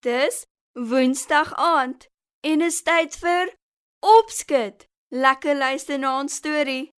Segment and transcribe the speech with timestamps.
[0.00, 2.06] Dis Woensdag aand
[2.40, 3.50] en is tyd vir
[3.98, 4.86] opskud.
[5.10, 6.92] Lekker luister na ons storie.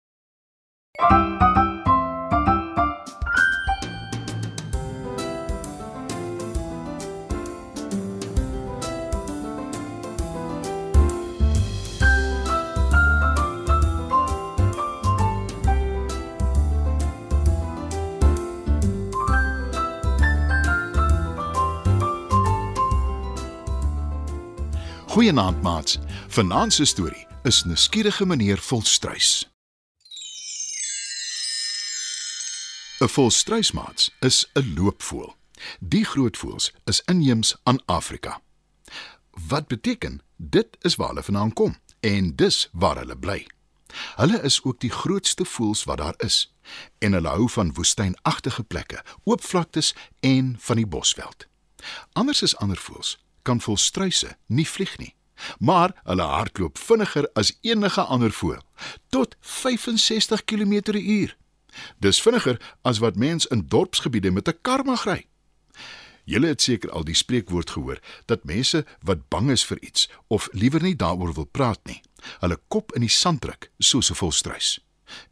[25.20, 25.98] Goeienaand maats.
[26.28, 29.50] Vanaand se storie is Nuuskierige meneer Volstruis.
[33.00, 35.36] 'n Volstruismaats is 'n loopvoël.
[35.80, 38.42] Die groot voëls is inheems aan Afrika.
[39.48, 43.48] Wat beteken dit is waar hulle vandaan kom en dis waar hulle bly.
[44.16, 46.54] Hulle is ook die grootste voëls wat daar is
[46.98, 51.48] en hulle hou van woestynagtige plekke, oop vlaktes en van die bosveld.
[52.12, 55.16] Anders is ander voëls kan volstruise nie vlieg nie.
[55.60, 58.64] Maar hulle hardloop vinniger as enige ander voël,
[59.10, 61.36] tot 65 km/h.
[62.00, 65.26] Dis vinniger as wat mens in dorpsgebiede met 'n kar mag ry.
[66.24, 70.50] Julle het seker al die spreekwoord gehoor dat mense wat bang is vir iets of
[70.52, 72.02] liewer nie daaroor wil praat nie,
[72.40, 74.80] hulle kop in die sand druk soos 'n volstruis.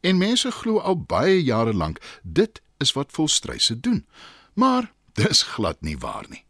[0.01, 4.05] En mense glo al baie jare lank dit is wat volstruise doen.
[4.53, 6.45] Maar dis glad nie waar nie.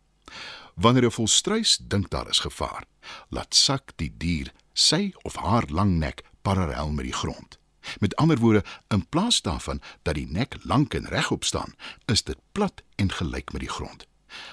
[0.78, 2.84] Wanneer 'n volstruis dink daar is gevaar,
[3.30, 7.58] laat sak die dier sy of haar lang nek parallel met die grond.
[8.00, 11.74] Met ander woorde, in plaas daarvan dat die nek lank en regop staan,
[12.06, 14.06] is dit plat en gelyk met die grond.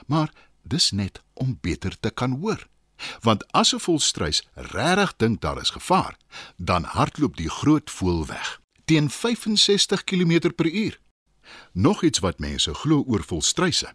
[0.07, 2.67] Maar dis net om beter te kan hoor.
[3.21, 6.17] Want as 'n volstruis regtig dink daar is gevaar,
[6.57, 10.97] dan hardloop die groot voël weg teen 65 km/h.
[11.73, 13.95] Nog iets wat mense glo oor volstruise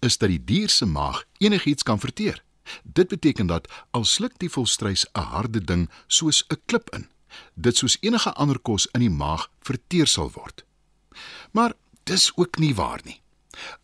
[0.00, 2.42] is dat die dier se maag enigiets kan verteer.
[2.82, 7.08] Dit beteken dat al sluk die volstruis 'n harde ding soos 'n klip in,
[7.54, 10.64] dit soos enige ander kos in die maag verteer sal word.
[11.52, 13.20] Maar dis ook nie waar nie.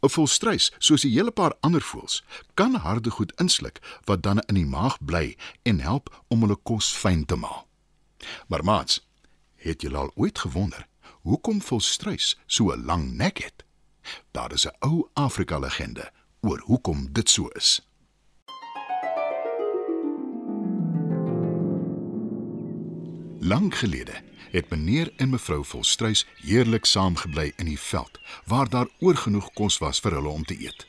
[0.00, 2.22] 'n Volstruis, soos 'n hele paar ander voëls,
[2.54, 6.92] kan harde goed insluk wat dan in die maag bly en help om hulle kos
[6.92, 7.66] fyn te maal.
[8.48, 9.06] Maar maats,
[9.56, 10.86] het julle al ooit gewonder
[11.22, 13.64] hoekom volstruis so 'n lang nek het?
[14.30, 17.80] Daar is 'n ou Afrika legende oor hoekom dit so is.
[23.40, 29.52] Lank gelede het meneer en mevrou Volstruis heerlik saamgebly in die veld waar daar oorgenoeg
[29.52, 30.86] kos was vir hulle om te eet.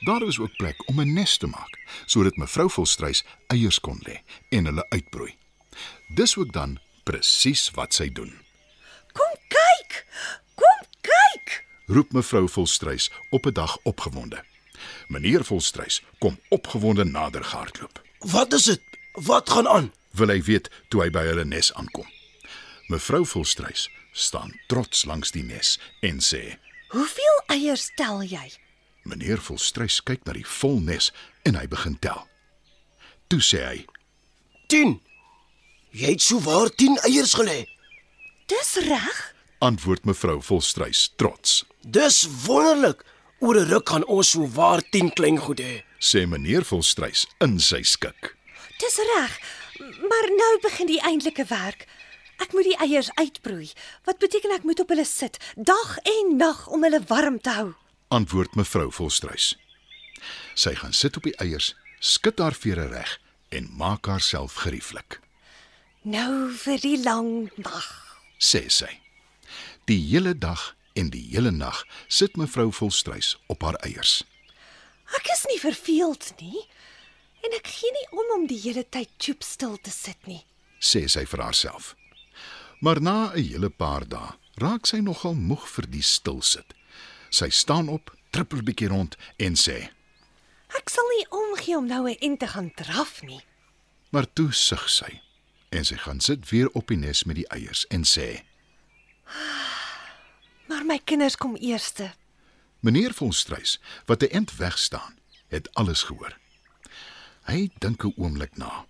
[0.00, 4.22] Daar was ook plek om 'n nes te maak sodat mevrou Volstruis eiers kon lê
[4.48, 5.36] en hulle uitbroei.
[6.14, 8.32] Dis ook dan presies wat sy doen.
[9.12, 9.39] Kom.
[11.90, 14.44] Roep mevrou Volstruis op 'n dag opgewonde.
[15.06, 18.02] Meneer Volstruis kom opgewonde nader gehardloop.
[18.18, 18.80] Wat is dit?
[19.12, 19.92] Wat gaan aan?
[20.10, 22.06] Wil hy weet toe hy by hulle nes aankom.
[22.86, 26.58] Mevrou Volstruis staan trots langs die nes en sê:
[26.88, 28.52] Hoeveel eiers tel jy?
[29.02, 31.12] Meneer Volstruis kyk na die vol nes
[31.42, 32.28] en hy begin tel.
[33.26, 33.86] Toe sê hy:
[34.66, 35.00] 10.
[35.90, 37.66] Jy het souwaar 10 eiers gelê.
[38.46, 39.34] Dis reg.
[39.60, 41.64] antwoord mevrou Volstruis trots.
[41.80, 43.04] Dis wonderlik.
[43.40, 45.82] Oor 'n ruk gaan ons souwaar 10 klein goed hê.
[45.98, 48.36] Sê meneer Volstruis in sy skik.
[48.78, 49.40] Dis reg.
[50.08, 51.86] Maar nou begin die eintlike werk.
[52.38, 53.70] Ek moet die eiers uitbroei.
[54.04, 57.74] Wat beteken ek moet op hulle sit dag en nag om hulle warm te hou?
[58.08, 59.56] Antwoord mevrou Volstruis.
[60.54, 63.18] Sy gaan sit op die eiers, skud haar vere reg
[63.48, 65.20] en maak haarself gerieflik,
[66.02, 68.18] Nou vir die lang nag.
[68.38, 69.00] sê sy.
[69.84, 74.24] Die hele dag en die hele nag sit mevrou Volstruis op haar eiers.
[75.16, 76.66] Ek is nie verveeld nie.
[77.40, 80.44] En ek gee nie om om die hele tyd choop stil te sit nie.
[80.80, 81.94] sê sy vir haarself.
[82.80, 86.74] Maar na 'n hele paar dae raak sy nogal moeg vir die stil sit.
[87.30, 89.90] Sy staan op, trippel bietjie rond en sê:
[90.76, 93.40] Ek sal nie omgee om nou 'n en te gaan draf nie.
[94.10, 95.20] "Maar toe sug sy
[95.70, 98.42] en sy gaan sit weer op die nes met die eiers en sê:
[100.90, 102.12] my kinders kom eerste.
[102.80, 106.38] "Meneer Volstruis, wat 'n ent weg staan, het alles gehoor."
[107.46, 108.86] Hy dink 'n oomblik na.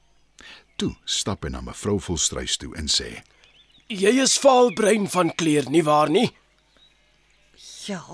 [0.76, 3.22] Toe stap hy na mevrou Volstruis toe en sê:
[3.86, 6.30] Jy is vaalbrein van kleur, nie waar nie?
[7.86, 8.04] Ja?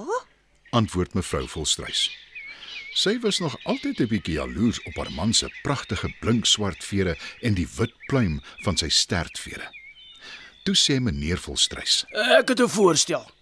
[0.70, 2.10] antwoord mevrou Volstruis.
[2.96, 7.16] Sy was nog altyd 'n bietjie jaloers op haar man se pragtige blink swart vere
[7.40, 9.68] en die wit pluim van sy stertvere.
[10.64, 13.35] Toe sê meneer Volstruis: Ek het 'n voorstel.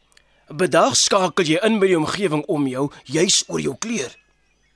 [0.53, 4.13] Bedag skakel jy in by die omgewing om jou, juis oor jou kleur.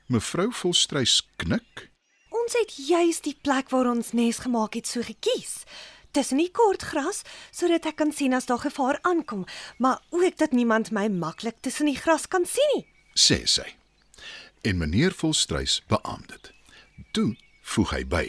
[0.09, 1.91] Mevrou Volstruis knik.
[2.33, 5.67] Ons het juis die plek waar ons nes gemaak het so gekies.
[6.17, 7.21] Tussen die kort gras
[7.53, 9.45] sodat ek kan sien as daar gevaar aankom,
[9.77, 12.87] maar ook dat niemand my maklik tussen die gras kan sien nie.
[13.13, 13.67] sê sy.
[14.65, 16.53] En meneer Volstruis beamoed dit.
[17.13, 18.25] Toe voeg hy by: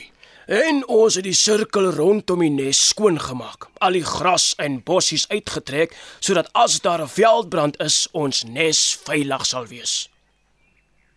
[0.50, 3.68] En ons het die sirkel rondom die nes skoon gemaak.
[3.86, 9.46] Al die gras en bossies uitgetrek sodat as daar 'n veldbrand is, ons nes veilig
[9.46, 10.10] sal wees.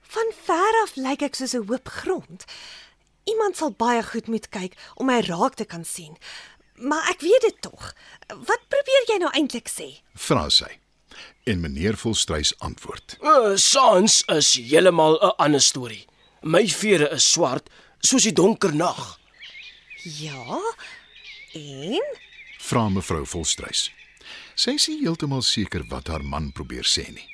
[0.03, 2.45] Van ver af lyk ek soos 'n hoop grond.
[3.25, 6.17] Iemand sal baie goed moet kyk om my raak te kan sien.
[6.75, 7.95] Maar ek weet dit tog.
[8.29, 10.03] Wat probeer jy nou eintlik sê?
[10.15, 10.79] Vra sy.
[11.45, 16.07] En meneer Volstruis antwoord: Uh, Sans is heeltemal 'n ander storie.
[16.43, 19.22] My vere is swart soos die donker nag.
[20.05, 20.61] Ja.
[21.53, 22.03] En
[22.59, 23.91] Vra mevrou Volstruis.
[24.55, 27.27] Sy is nie heeltemal seker wat haar man probeer sê nie.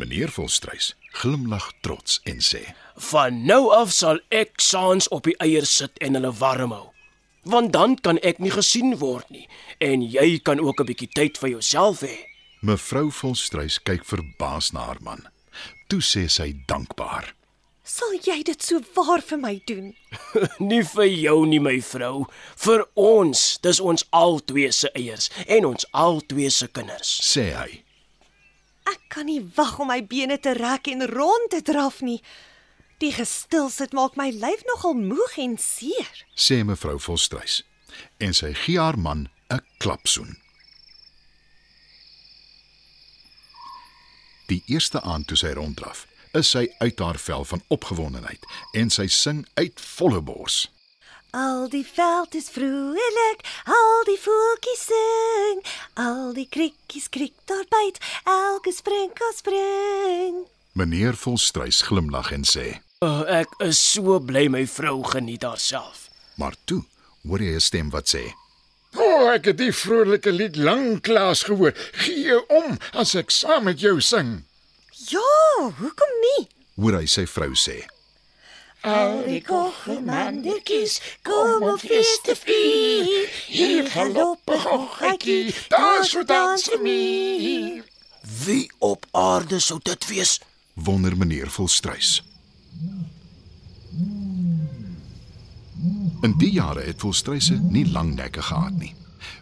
[0.00, 2.62] Meneer Volstruis glimlag trots en sê:
[3.10, 6.88] Van nou af sal ek saans op die eiers sit en hulle warm hou.
[7.44, 9.48] Want dan kan ek nie gesien word nie
[9.80, 12.16] en jy kan ook 'n bietjie tyd vir jouself hê.
[12.60, 15.28] Mevrou Volstruis kyk verbaas na haar man.
[15.88, 17.34] Toe sê sy dankbaar:
[17.92, 19.92] sal jy dit so waar vir my doen?
[20.70, 22.26] Nie vir jou nie my vrou,
[22.64, 23.42] vir ons.
[23.64, 27.18] Dis ons albei se eiers en ons albei se kinders.
[27.32, 27.82] sê hy.
[28.88, 32.18] Ek kan nie wag om my bene te rek en rond te draf nie.
[33.02, 36.24] Die gestil sit maak my lyf nogal moeg en seer.
[36.34, 37.62] sê mevrou Volstruis
[38.24, 40.38] en sy gee haar man 'n klapsoen.
[44.48, 46.06] Die eerste aand toe sy ronddraf,
[46.38, 48.44] is sy uit haar vel van opgewondenheid
[48.78, 50.66] en sy sing uit volle bors.
[51.32, 55.62] Al die veld is vrolik, al die voeltjies sing,
[55.96, 60.42] al die krikkies krik daar byt, elke sprinkel spring.
[60.76, 62.66] Meneer Volstruis glimlag en sê:
[63.00, 66.08] Uh, ek is so bly my vrou geniet haarself.
[66.36, 66.84] "Maar toe
[67.24, 68.32] hoor jy 'n stem wat sê:
[68.92, 71.72] O, oh, ek het die vrolike lied lanklaas gehoor.
[72.04, 74.44] Gee om as ek saam met jou sing.
[75.08, 76.46] Ja, hoekom nie?
[76.74, 77.80] Hoor hy sy vrou sê:
[78.82, 83.28] Al die koggelmandertjies kom op fees te vier.
[83.46, 87.82] Hier galop 'n goggetjie, daar so dans vir my.
[88.44, 90.40] Wie op aarde sou dit wees?
[90.74, 92.22] wonder meneer Volstruis.
[96.22, 98.94] In die jare het Volstruise nie lang nekke gehad nie.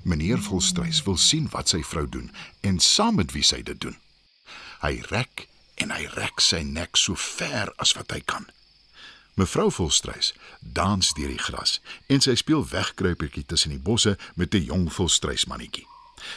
[0.03, 2.31] Meneer Volstruis wil sien wat sy vrou doen
[2.61, 3.97] en saam met wie sy dit doen.
[4.81, 5.47] Hy rek
[5.81, 8.47] en hy rek sy nek so ver as wat hy kan.
[9.37, 11.79] Mevrou Volstruis dans deur die gras
[12.13, 15.87] en sy speel wegkruipertjie tussen die bosse met 'n jong Volstruismannetjie.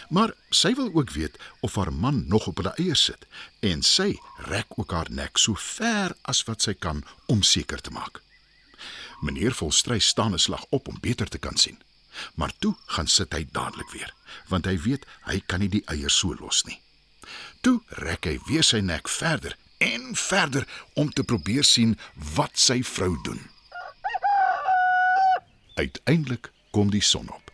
[0.10, 3.26] Maar sy wil ook weet of haar man nog op hulle eiers sit
[3.60, 7.92] en sy rek ook haar nek so ver as wat sy kan om seker te
[7.92, 8.22] maak.
[9.22, 11.82] Meneer Volstruis staan 'n slag op om beter te kan sien.
[12.36, 14.14] Maar toe gaan sit hy dadelik weer,
[14.48, 16.83] want hy weet hy kan nie die eiers so los nie.
[17.62, 21.98] Toe rek hy weer sy nek verder en verder om te probeer sien
[22.36, 23.42] wat sy vrou doen.
[25.76, 27.52] Uiteindelik kom die son op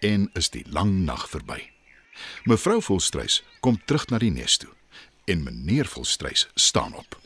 [0.00, 1.60] en is die lang nag verby.
[2.44, 4.70] Mevrou Volstruis kom terug na die nes toe
[5.30, 7.18] en meneer Volstruis staan op,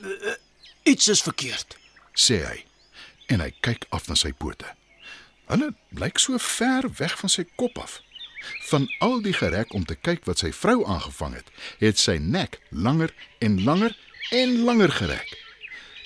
[0.87, 1.77] Iets is verkeerd.
[2.15, 2.65] sê hy
[3.27, 4.69] en hy kyk af na sy pote.
[5.51, 7.99] Hulle blyk so ver weg van sy kop af.
[8.71, 12.61] Van al die gerek om te kyk wat sy vrou aangevang het, het sy nek
[12.71, 13.97] langer en langer
[14.31, 15.37] en langer gerek.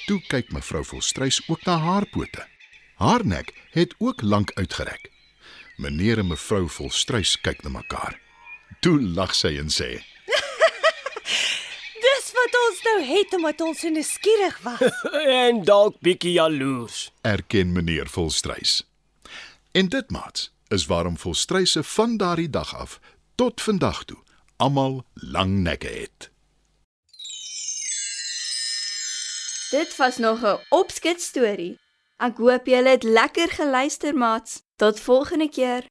[0.06, 2.46] Toe kyk mevrou Volstruis ook na haar pote.
[3.00, 5.10] Haar nek het ook lank uitgerek.
[5.76, 8.18] Meneer en mevrou Volstruis kyk na mekaar.
[8.80, 9.90] Toe lag sy en sê:
[12.04, 15.02] Dis wat ons nou het omdat ons so nuuskierig was.
[15.40, 17.10] En dalk bietjie jaloers.
[17.22, 18.82] erken meneer Volstruis.
[19.72, 23.00] En dit maats is waarom Volstruise van daardie dag af
[23.34, 24.18] tot vandag toe
[24.60, 26.30] almal lang nekke het.
[29.70, 31.78] Dit was nog 'n opskets storie.
[32.16, 34.62] Ek hoop julle het lekker geluister, maats.
[34.76, 35.86] Tot volgende keer.